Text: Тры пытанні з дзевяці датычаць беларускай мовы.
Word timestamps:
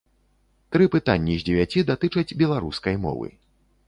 Тры 0.75 0.85
пытанні 0.95 1.35
з 1.41 1.45
дзевяці 1.49 1.83
датычаць 1.89 2.37
беларускай 2.43 2.95
мовы. 3.05 3.29